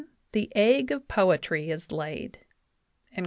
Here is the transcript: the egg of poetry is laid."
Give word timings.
the 0.31 0.51
egg 0.55 0.89
of 0.89 1.07
poetry 1.07 1.69
is 1.69 1.91
laid." 1.91 2.39